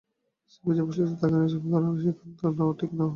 [0.53, 3.05] সোফিয়ার যে বৈশিষ্ট্য, তাতে আনুষ্ঠানিক ঘরানার সাক্ষাৎকার নেওয়া ঠিক হবে না।